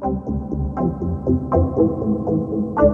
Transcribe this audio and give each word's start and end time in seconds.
Thank 0.00 0.18
you. 2.80 2.89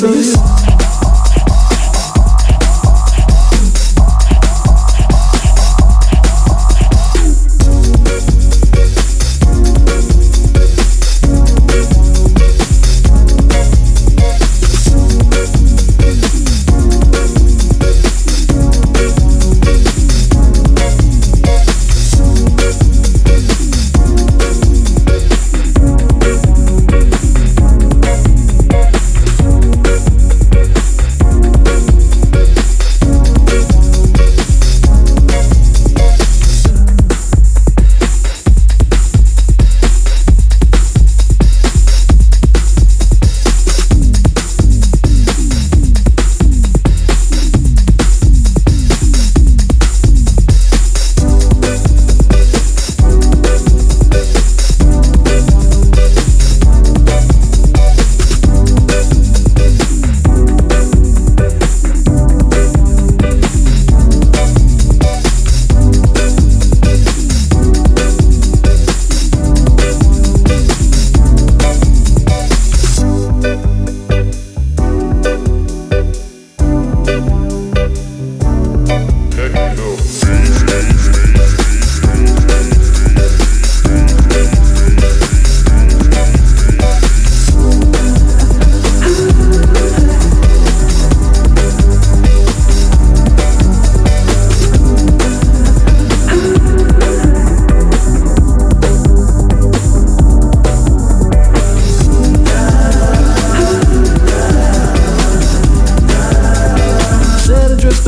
baby. 0.00 0.71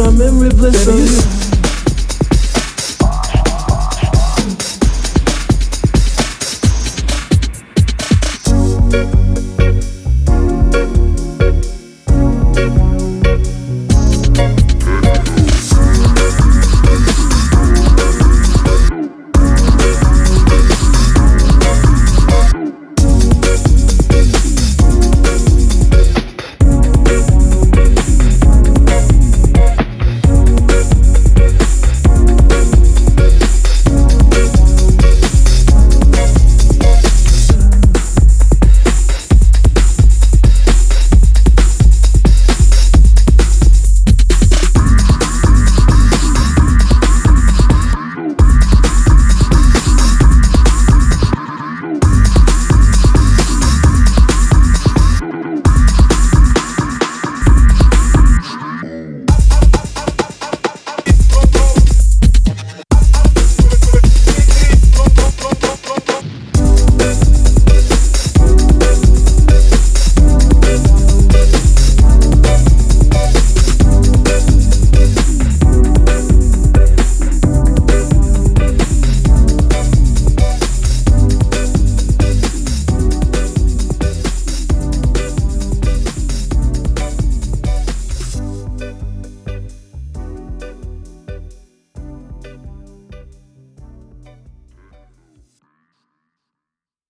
some 0.04 0.18
memory 0.18 0.50
bliss 0.50 0.86
on 0.86 0.98
you. 0.98 1.33